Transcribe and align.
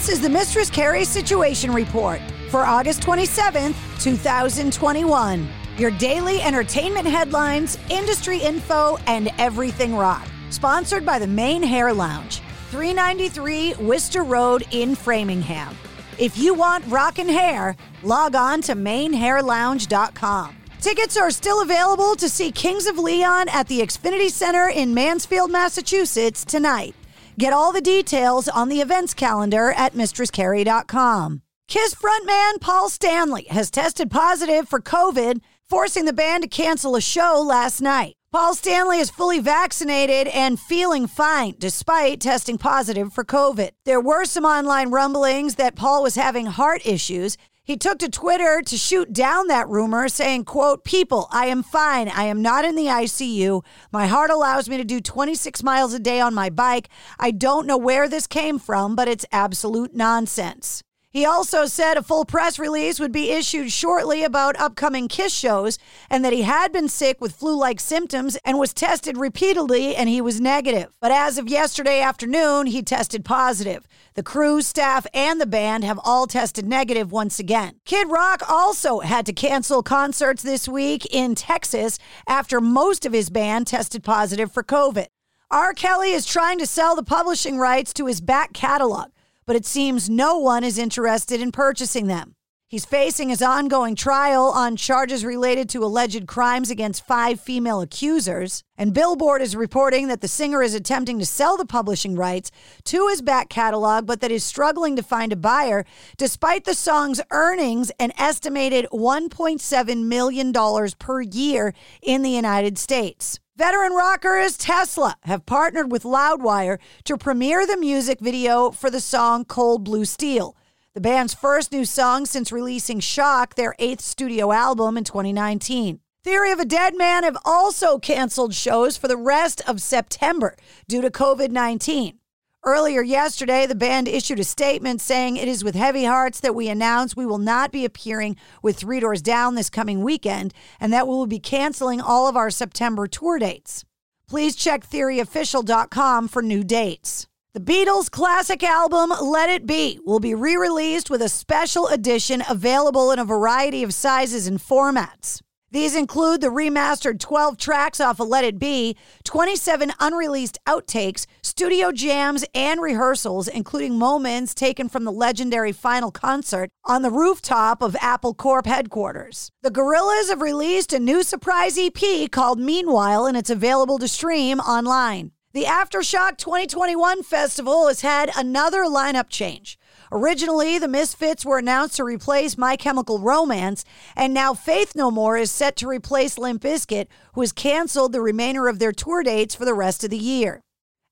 This 0.00 0.16
is 0.16 0.22
the 0.22 0.30
Mistress 0.30 0.70
Carrie 0.70 1.04
Situation 1.04 1.74
Report 1.74 2.22
for 2.48 2.60
August 2.60 3.02
27th, 3.02 3.74
2021. 4.02 5.46
Your 5.76 5.90
daily 5.90 6.40
entertainment 6.40 7.06
headlines, 7.06 7.78
industry 7.90 8.38
info, 8.38 8.96
and 9.06 9.28
everything 9.36 9.94
rock. 9.94 10.26
Sponsored 10.48 11.04
by 11.04 11.18
the 11.18 11.26
Main 11.26 11.62
Hair 11.62 11.92
Lounge, 11.92 12.40
393 12.70 13.74
Worcester 13.74 14.22
Road 14.22 14.66
in 14.70 14.94
Framingham. 14.94 15.76
If 16.18 16.38
you 16.38 16.54
want 16.54 16.86
rockin' 16.86 17.28
hair, 17.28 17.76
log 18.02 18.34
on 18.34 18.62
to 18.62 18.74
mainhairlounge.com. 18.74 20.56
Tickets 20.80 21.18
are 21.18 21.30
still 21.30 21.60
available 21.60 22.16
to 22.16 22.30
see 22.30 22.50
Kings 22.50 22.86
of 22.86 22.96
Leon 22.96 23.50
at 23.50 23.68
the 23.68 23.80
Xfinity 23.80 24.30
Center 24.30 24.70
in 24.70 24.94
Mansfield, 24.94 25.50
Massachusetts 25.50 26.42
tonight. 26.42 26.94
Get 27.38 27.52
all 27.52 27.72
the 27.72 27.80
details 27.80 28.48
on 28.48 28.68
the 28.68 28.80
events 28.80 29.14
calendar 29.14 29.72
at 29.72 29.94
mistresscarrie.com. 29.94 31.42
Kiss 31.68 31.94
frontman 31.94 32.60
Paul 32.60 32.88
Stanley 32.88 33.46
has 33.50 33.70
tested 33.70 34.10
positive 34.10 34.68
for 34.68 34.80
COVID, 34.80 35.40
forcing 35.68 36.04
the 36.04 36.12
band 36.12 36.42
to 36.42 36.48
cancel 36.48 36.96
a 36.96 37.00
show 37.00 37.40
last 37.40 37.80
night. 37.80 38.14
Paul 38.32 38.54
Stanley 38.54 38.98
is 38.98 39.10
fully 39.10 39.40
vaccinated 39.40 40.28
and 40.28 40.58
feeling 40.58 41.08
fine 41.08 41.54
despite 41.58 42.20
testing 42.20 42.58
positive 42.58 43.12
for 43.12 43.24
COVID. 43.24 43.70
There 43.84 44.00
were 44.00 44.24
some 44.24 44.44
online 44.44 44.90
rumblings 44.90 45.56
that 45.56 45.74
Paul 45.74 46.04
was 46.04 46.14
having 46.14 46.46
heart 46.46 46.86
issues. 46.86 47.36
He 47.70 47.76
took 47.76 48.00
to 48.00 48.08
Twitter 48.08 48.62
to 48.62 48.76
shoot 48.76 49.12
down 49.12 49.46
that 49.46 49.68
rumor, 49.68 50.08
saying, 50.08 50.46
quote, 50.46 50.82
People, 50.82 51.28
I 51.30 51.46
am 51.46 51.62
fine. 51.62 52.08
I 52.08 52.24
am 52.24 52.42
not 52.42 52.64
in 52.64 52.74
the 52.74 52.86
ICU. 52.86 53.64
My 53.92 54.08
heart 54.08 54.28
allows 54.28 54.68
me 54.68 54.76
to 54.76 54.82
do 54.82 55.00
26 55.00 55.62
miles 55.62 55.94
a 55.94 56.00
day 56.00 56.18
on 56.20 56.34
my 56.34 56.50
bike. 56.50 56.88
I 57.20 57.30
don't 57.30 57.68
know 57.68 57.78
where 57.78 58.08
this 58.08 58.26
came 58.26 58.58
from, 58.58 58.96
but 58.96 59.06
it's 59.06 59.24
absolute 59.30 59.94
nonsense. 59.94 60.82
He 61.12 61.26
also 61.26 61.66
said 61.66 61.96
a 61.96 62.04
full 62.04 62.24
press 62.24 62.56
release 62.56 63.00
would 63.00 63.10
be 63.10 63.32
issued 63.32 63.72
shortly 63.72 64.22
about 64.22 64.60
upcoming 64.60 65.08
Kiss 65.08 65.34
shows 65.34 65.76
and 66.08 66.24
that 66.24 66.32
he 66.32 66.42
had 66.42 66.70
been 66.70 66.88
sick 66.88 67.20
with 67.20 67.34
flu 67.34 67.56
like 67.56 67.80
symptoms 67.80 68.36
and 68.44 68.60
was 68.60 68.72
tested 68.72 69.18
repeatedly 69.18 69.96
and 69.96 70.08
he 70.08 70.20
was 70.20 70.40
negative. 70.40 70.96
But 71.00 71.10
as 71.10 71.36
of 71.36 71.48
yesterday 71.48 72.00
afternoon, 72.00 72.66
he 72.66 72.80
tested 72.80 73.24
positive. 73.24 73.88
The 74.14 74.22
crew, 74.22 74.62
staff, 74.62 75.04
and 75.12 75.40
the 75.40 75.46
band 75.46 75.82
have 75.82 75.98
all 76.04 76.28
tested 76.28 76.64
negative 76.64 77.10
once 77.10 77.40
again. 77.40 77.80
Kid 77.84 78.08
Rock 78.08 78.48
also 78.48 79.00
had 79.00 79.26
to 79.26 79.32
cancel 79.32 79.82
concerts 79.82 80.44
this 80.44 80.68
week 80.68 81.06
in 81.06 81.34
Texas 81.34 81.98
after 82.28 82.60
most 82.60 83.04
of 83.04 83.12
his 83.12 83.30
band 83.30 83.66
tested 83.66 84.04
positive 84.04 84.52
for 84.52 84.62
COVID. 84.62 85.06
R. 85.50 85.74
Kelly 85.74 86.12
is 86.12 86.24
trying 86.24 86.60
to 86.60 86.66
sell 86.66 86.94
the 86.94 87.02
publishing 87.02 87.58
rights 87.58 87.92
to 87.94 88.06
his 88.06 88.20
back 88.20 88.52
catalog 88.52 89.10
but 89.50 89.56
it 89.56 89.66
seems 89.66 90.08
no 90.08 90.38
one 90.38 90.62
is 90.62 90.78
interested 90.78 91.40
in 91.40 91.50
purchasing 91.50 92.06
them. 92.06 92.36
He's 92.70 92.84
facing 92.84 93.30
his 93.30 93.42
ongoing 93.42 93.96
trial 93.96 94.44
on 94.44 94.76
charges 94.76 95.24
related 95.24 95.68
to 95.70 95.82
alleged 95.82 96.28
crimes 96.28 96.70
against 96.70 97.04
five 97.04 97.40
female 97.40 97.80
accusers. 97.80 98.62
And 98.78 98.94
Billboard 98.94 99.42
is 99.42 99.56
reporting 99.56 100.06
that 100.06 100.20
the 100.20 100.28
singer 100.28 100.62
is 100.62 100.72
attempting 100.72 101.18
to 101.18 101.26
sell 101.26 101.56
the 101.56 101.66
publishing 101.66 102.14
rights 102.14 102.52
to 102.84 103.08
his 103.08 103.22
back 103.22 103.48
catalog, 103.48 104.06
but 104.06 104.20
that 104.20 104.30
is 104.30 104.44
struggling 104.44 104.94
to 104.94 105.02
find 105.02 105.32
a 105.32 105.36
buyer 105.36 105.84
despite 106.16 106.64
the 106.64 106.74
song's 106.74 107.20
earnings 107.32 107.90
an 107.98 108.12
estimated 108.16 108.86
$1.7 108.92 110.04
million 110.04 110.52
per 111.00 111.22
year 111.22 111.74
in 112.00 112.22
the 112.22 112.30
United 112.30 112.78
States. 112.78 113.40
Veteran 113.56 113.94
rockers 113.94 114.56
Tesla 114.56 115.16
have 115.24 115.44
partnered 115.44 115.90
with 115.90 116.04
Loudwire 116.04 116.78
to 117.02 117.18
premiere 117.18 117.66
the 117.66 117.76
music 117.76 118.20
video 118.20 118.70
for 118.70 118.90
the 118.90 119.00
song 119.00 119.44
Cold 119.44 119.82
Blue 119.82 120.04
Steel, 120.04 120.56
the 120.94 121.00
band's 121.00 121.34
first 121.34 121.70
new 121.70 121.84
song 121.84 122.26
since 122.26 122.50
releasing 122.50 122.98
Shock, 122.98 123.54
their 123.54 123.76
eighth 123.78 124.00
studio 124.00 124.50
album 124.50 124.96
in 124.96 125.04
2019. 125.04 126.00
Theory 126.24 126.50
of 126.50 126.58
a 126.58 126.64
Deadman 126.64 127.22
have 127.22 127.36
also 127.44 127.98
canceled 127.98 128.54
shows 128.54 128.96
for 128.96 129.06
the 129.06 129.16
rest 129.16 129.62
of 129.68 129.80
September 129.80 130.56
due 130.88 131.00
to 131.00 131.10
COVID 131.10 131.50
19. 131.50 132.18
Earlier 132.62 133.02
yesterday, 133.02 133.64
the 133.64 133.74
band 133.74 134.06
issued 134.06 134.40
a 134.40 134.44
statement 134.44 135.00
saying 135.00 135.36
it 135.36 135.48
is 135.48 135.64
with 135.64 135.74
heavy 135.74 136.04
hearts 136.04 136.40
that 136.40 136.54
we 136.54 136.68
announce 136.68 137.16
we 137.16 137.24
will 137.24 137.38
not 137.38 137.72
be 137.72 137.84
appearing 137.84 138.36
with 138.60 138.76
Three 138.76 139.00
Doors 139.00 139.22
Down 139.22 139.54
this 139.54 139.70
coming 139.70 140.02
weekend 140.02 140.52
and 140.78 140.92
that 140.92 141.06
we 141.06 141.14
will 141.14 141.26
be 141.26 141.38
canceling 141.38 142.00
all 142.02 142.28
of 142.28 142.36
our 142.36 142.50
September 142.50 143.06
tour 143.06 143.38
dates. 143.38 143.84
Please 144.28 144.56
check 144.56 144.86
theoryofficial.com 144.86 146.28
for 146.28 146.42
new 146.42 146.62
dates. 146.62 147.29
The 147.52 147.58
Beatles' 147.58 148.08
classic 148.08 148.62
album, 148.62 149.12
Let 149.20 149.50
It 149.50 149.66
Be, 149.66 149.98
will 150.04 150.20
be 150.20 150.36
re 150.36 150.54
released 150.54 151.10
with 151.10 151.20
a 151.20 151.28
special 151.28 151.88
edition 151.88 152.44
available 152.48 153.10
in 153.10 153.18
a 153.18 153.24
variety 153.24 153.82
of 153.82 153.92
sizes 153.92 154.46
and 154.46 154.60
formats. 154.60 155.42
These 155.72 155.96
include 155.96 156.42
the 156.42 156.46
remastered 156.46 157.18
12 157.18 157.56
tracks 157.56 158.00
off 158.00 158.20
of 158.20 158.28
Let 158.28 158.44
It 158.44 158.60
Be, 158.60 158.96
27 159.24 159.92
unreleased 159.98 160.58
outtakes, 160.68 161.26
studio 161.42 161.90
jams, 161.90 162.44
and 162.54 162.80
rehearsals, 162.80 163.48
including 163.48 163.98
moments 163.98 164.54
taken 164.54 164.88
from 164.88 165.02
the 165.02 165.10
legendary 165.10 165.72
final 165.72 166.12
concert 166.12 166.70
on 166.84 167.02
the 167.02 167.10
rooftop 167.10 167.82
of 167.82 167.96
Apple 168.00 168.32
Corps 168.32 168.62
headquarters. 168.64 169.50
The 169.62 169.72
Gorillaz 169.72 170.28
have 170.28 170.40
released 170.40 170.92
a 170.92 171.00
new 171.00 171.24
surprise 171.24 171.76
EP 171.76 172.30
called 172.30 172.60
Meanwhile, 172.60 173.26
and 173.26 173.36
it's 173.36 173.50
available 173.50 173.98
to 173.98 174.06
stream 174.06 174.60
online. 174.60 175.32
The 175.52 175.64
Aftershock 175.64 176.36
2021 176.36 177.24
festival 177.24 177.88
has 177.88 178.02
had 178.02 178.30
another 178.36 178.84
lineup 178.84 179.28
change. 179.28 179.80
Originally, 180.12 180.78
the 180.78 180.86
Misfits 180.86 181.44
were 181.44 181.58
announced 181.58 181.96
to 181.96 182.04
replace 182.04 182.56
My 182.56 182.76
Chemical 182.76 183.18
Romance, 183.18 183.84
and 184.14 184.32
now 184.32 184.54
Faith 184.54 184.94
No 184.94 185.10
More 185.10 185.36
is 185.36 185.50
set 185.50 185.74
to 185.78 185.88
replace 185.88 186.38
Limp 186.38 186.62
Bizkit, 186.62 187.08
who 187.34 187.40
has 187.40 187.50
canceled 187.50 188.12
the 188.12 188.20
remainder 188.20 188.68
of 188.68 188.78
their 188.78 188.92
tour 188.92 189.24
dates 189.24 189.56
for 189.56 189.64
the 189.64 189.74
rest 189.74 190.04
of 190.04 190.10
the 190.10 190.16
year. 190.16 190.60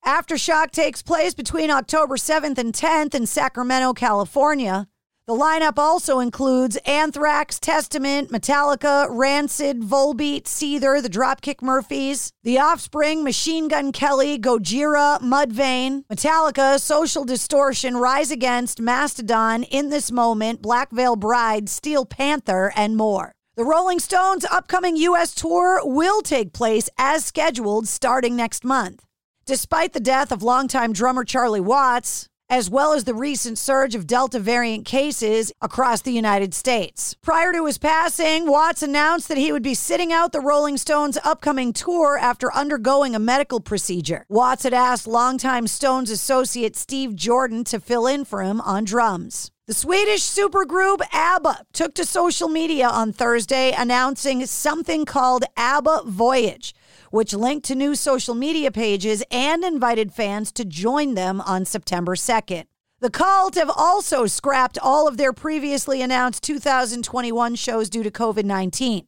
Aftershock 0.05 0.71
takes 0.71 1.01
place 1.01 1.33
between 1.33 1.69
October 1.69 2.15
7th 2.15 2.57
and 2.57 2.73
10th 2.73 3.13
in 3.13 3.25
Sacramento, 3.25 3.91
California. 3.91 4.87
The 5.29 5.35
lineup 5.35 5.77
also 5.77 6.21
includes 6.21 6.75
Anthrax, 6.87 7.59
Testament, 7.59 8.31
Metallica, 8.31 9.05
Rancid, 9.11 9.79
Volbeat, 9.79 10.45
Seether, 10.45 11.03
the 11.03 11.07
Dropkick 11.07 11.61
Murphys, 11.61 12.31
The 12.41 12.57
Offspring, 12.57 13.23
Machine 13.23 13.67
Gun 13.67 13.91
Kelly, 13.91 14.39
Gojira, 14.39 15.21
Mudvayne, 15.21 16.03
Metallica, 16.11 16.79
Social 16.79 17.25
Distortion, 17.25 17.95
Rise 17.97 18.31
Against, 18.31 18.81
Mastodon, 18.81 19.61
In 19.61 19.91
This 19.91 20.11
Moment, 20.11 20.63
Black 20.63 20.89
Veil 20.89 21.15
Bride, 21.15 21.69
Steel 21.69 22.07
Panther, 22.07 22.73
and 22.75 22.97
more. 22.97 23.31
The 23.55 23.65
Rolling 23.65 23.99
Stones' 23.99 24.45
upcoming 24.45 24.95
U.S. 24.95 25.35
tour 25.35 25.79
will 25.83 26.23
take 26.23 26.53
place 26.53 26.89
as 26.97 27.23
scheduled 27.23 27.87
starting 27.87 28.35
next 28.35 28.65
month. 28.65 29.05
Despite 29.45 29.93
the 29.93 29.99
death 29.99 30.31
of 30.31 30.41
longtime 30.41 30.91
drummer 30.91 31.23
Charlie 31.23 31.59
Watts, 31.59 32.28
as 32.49 32.69
well 32.69 32.93
as 32.93 33.03
the 33.03 33.13
recent 33.13 33.57
surge 33.57 33.95
of 33.95 34.07
Delta 34.07 34.39
variant 34.39 34.85
cases 34.85 35.51
across 35.61 36.01
the 36.01 36.11
United 36.11 36.53
States. 36.53 37.15
Prior 37.21 37.53
to 37.53 37.65
his 37.65 37.77
passing, 37.77 38.49
Watts 38.49 38.81
announced 38.81 39.27
that 39.27 39.37
he 39.37 39.51
would 39.51 39.63
be 39.63 39.73
sitting 39.73 40.11
out 40.11 40.31
the 40.31 40.41
Rolling 40.41 40.77
Stones' 40.77 41.17
upcoming 41.23 41.73
tour 41.73 42.17
after 42.17 42.53
undergoing 42.53 43.15
a 43.15 43.19
medical 43.19 43.59
procedure. 43.59 44.25
Watts 44.29 44.63
had 44.63 44.73
asked 44.73 45.07
longtime 45.07 45.67
Stones 45.67 46.09
associate 46.09 46.75
Steve 46.75 47.15
Jordan 47.15 47.63
to 47.65 47.79
fill 47.79 48.07
in 48.07 48.25
for 48.25 48.41
him 48.41 48.61
on 48.61 48.83
drums. 48.83 49.51
The 49.69 49.75
Swedish 49.75 50.23
supergroup 50.23 50.99
ABBA 51.13 51.65
took 51.73 51.93
to 51.93 52.03
social 52.03 52.49
media 52.49 52.87
on 52.87 53.13
Thursday 53.13 53.71
announcing 53.71 54.43
something 54.47 55.05
called 55.05 55.43
ABBA 55.55 56.05
Voyage, 56.07 56.73
which 57.11 57.33
linked 57.33 57.65
to 57.67 57.75
new 57.75 57.95
social 57.95 58.35
media 58.35 58.71
pages 58.71 59.23
and 59.31 59.63
invited 59.63 60.13
fans 60.13 60.51
to 60.51 60.65
join 60.65 61.15
them 61.15 61.41
on 61.41 61.65
September 61.65 62.15
2nd. 62.15 62.65
The 63.01 63.09
cult 63.09 63.55
have 63.55 63.71
also 63.73 64.25
scrapped 64.25 64.77
all 64.77 65.07
of 65.07 65.15
their 65.17 65.31
previously 65.31 66.01
announced 66.01 66.43
2021 66.43 67.55
shows 67.55 67.89
due 67.89 68.03
to 68.03 68.11
COVID 68.11 68.43
19. 68.43 69.05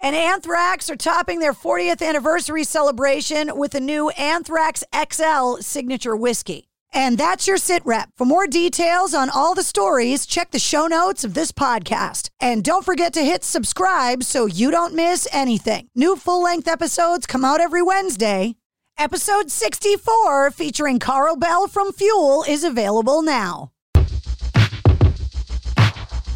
And 0.00 0.14
Anthrax 0.14 0.90
are 0.90 0.96
topping 0.96 1.40
their 1.40 1.54
40th 1.54 2.06
anniversary 2.06 2.64
celebration 2.64 3.56
with 3.56 3.74
a 3.74 3.80
new 3.80 4.10
Anthrax 4.10 4.84
XL 4.94 5.56
signature 5.60 6.14
whiskey. 6.14 6.68
And 6.96 7.18
that's 7.18 7.46
your 7.46 7.58
sit 7.58 7.84
rep. 7.84 8.08
For 8.16 8.24
more 8.24 8.46
details 8.46 9.12
on 9.12 9.28
all 9.28 9.54
the 9.54 9.62
stories, 9.62 10.24
check 10.24 10.50
the 10.50 10.58
show 10.58 10.86
notes 10.86 11.24
of 11.24 11.34
this 11.34 11.52
podcast. 11.52 12.30
And 12.40 12.64
don't 12.64 12.86
forget 12.86 13.12
to 13.12 13.20
hit 13.20 13.44
subscribe 13.44 14.24
so 14.24 14.46
you 14.46 14.70
don't 14.70 14.94
miss 14.94 15.28
anything. 15.30 15.88
New 15.94 16.16
full 16.16 16.42
length 16.42 16.66
episodes 16.66 17.26
come 17.26 17.44
out 17.44 17.60
every 17.60 17.82
Wednesday. 17.82 18.56
Episode 18.96 19.50
64, 19.50 20.52
featuring 20.52 20.98
Carl 20.98 21.36
Bell 21.36 21.68
from 21.68 21.92
Fuel, 21.92 22.44
is 22.48 22.64
available 22.64 23.20
now. 23.20 23.72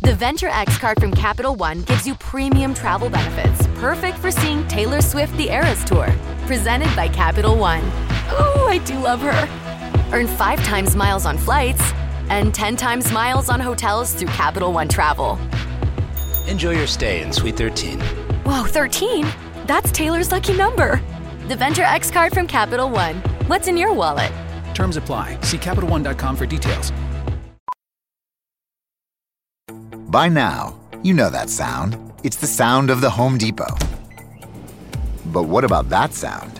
The 0.02 0.14
Venture 0.14 0.48
X 0.48 0.76
card 0.76 1.00
from 1.00 1.12
Capital 1.12 1.54
One 1.54 1.84
gives 1.84 2.06
you 2.06 2.14
premium 2.16 2.74
travel 2.74 3.08
benefits, 3.08 3.66
perfect 3.76 4.18
for 4.18 4.30
seeing 4.30 4.68
Taylor 4.68 5.00
Swift 5.00 5.34
the 5.38 5.48
Eras 5.48 5.82
Tour. 5.84 6.14
Presented 6.44 6.94
by 6.94 7.08
Capital 7.08 7.56
One. 7.56 7.82
Ooh, 7.82 8.66
I 8.66 8.82
do 8.84 8.98
love 8.98 9.20
her. 9.20 9.69
Earn 10.12 10.26
five 10.26 10.62
times 10.64 10.96
miles 10.96 11.24
on 11.24 11.38
flights 11.38 11.82
and 12.28 12.54
10 12.54 12.76
times 12.76 13.12
miles 13.12 13.48
on 13.48 13.60
hotels 13.60 14.12
through 14.12 14.28
Capital 14.28 14.72
One 14.72 14.88
Travel. 14.88 15.38
Enjoy 16.48 16.72
your 16.72 16.86
stay 16.86 17.22
in 17.22 17.32
Suite 17.32 17.56
13. 17.56 18.00
Whoa, 18.44 18.64
13? 18.64 19.26
That's 19.66 19.92
Taylor's 19.92 20.32
lucky 20.32 20.56
number. 20.56 21.00
The 21.48 21.56
Venture 21.56 21.82
X 21.82 22.10
card 22.10 22.32
from 22.32 22.46
Capital 22.46 22.90
One. 22.90 23.16
What's 23.46 23.68
in 23.68 23.76
your 23.76 23.92
wallet? 23.92 24.32
Terms 24.74 24.96
apply. 24.96 25.38
See 25.42 25.58
CapitalOne.com 25.58 26.36
for 26.36 26.46
details. 26.46 26.92
By 30.08 30.28
now, 30.28 30.76
you 31.04 31.14
know 31.14 31.30
that 31.30 31.48
sound. 31.50 31.96
It's 32.24 32.36
the 32.36 32.48
sound 32.48 32.90
of 32.90 33.00
the 33.00 33.10
Home 33.10 33.38
Depot. 33.38 33.76
But 35.26 35.44
what 35.44 35.62
about 35.62 35.88
that 35.90 36.14
sound? 36.14 36.59